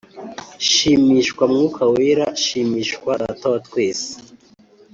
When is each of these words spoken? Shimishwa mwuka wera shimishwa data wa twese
Shimishwa 0.69 1.43
mwuka 1.51 1.81
wera 1.93 2.25
shimishwa 2.43 3.11
data 3.21 3.45
wa 3.51 3.59
twese 3.67 4.11